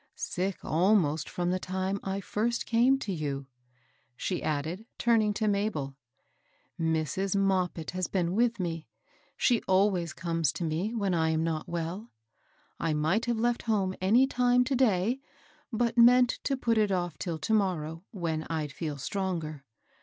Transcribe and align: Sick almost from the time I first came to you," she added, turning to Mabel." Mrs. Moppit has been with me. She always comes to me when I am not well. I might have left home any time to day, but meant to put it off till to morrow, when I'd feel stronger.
Sick 0.15 0.65
almost 0.65 1.29
from 1.29 1.51
the 1.51 1.59
time 1.59 1.99
I 2.01 2.21
first 2.21 2.65
came 2.65 2.97
to 2.97 3.13
you," 3.13 3.45
she 4.15 4.41
added, 4.41 4.87
turning 4.97 5.31
to 5.35 5.47
Mabel." 5.47 5.95
Mrs. 6.79 7.35
Moppit 7.35 7.91
has 7.91 8.07
been 8.07 8.33
with 8.33 8.59
me. 8.59 8.87
She 9.37 9.61
always 9.67 10.13
comes 10.13 10.51
to 10.53 10.63
me 10.63 10.95
when 10.95 11.13
I 11.13 11.29
am 11.29 11.43
not 11.43 11.69
well. 11.69 12.09
I 12.79 12.95
might 12.95 13.25
have 13.25 13.37
left 13.37 13.61
home 13.69 13.93
any 14.01 14.25
time 14.25 14.63
to 14.63 14.75
day, 14.75 15.19
but 15.71 15.99
meant 15.99 16.29
to 16.45 16.57
put 16.57 16.79
it 16.79 16.91
off 16.91 17.19
till 17.19 17.37
to 17.37 17.53
morrow, 17.53 18.03
when 18.09 18.47
I'd 18.49 18.71
feel 18.71 18.97
stronger. 18.97 19.65